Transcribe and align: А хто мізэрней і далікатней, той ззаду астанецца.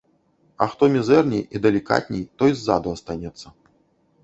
А 0.65 0.67
хто 0.71 0.83
мізэрней 0.95 1.43
і 1.59 1.61
далікатней, 1.67 2.23
той 2.41 2.51
ззаду 2.61 2.97
астанецца. 2.97 3.47